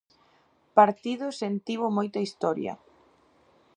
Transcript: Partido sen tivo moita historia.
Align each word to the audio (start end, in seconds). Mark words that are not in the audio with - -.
Partido 0.77 1.25
sen 1.39 1.53
tivo 1.67 1.87
moita 1.97 2.23
historia. 2.25 2.73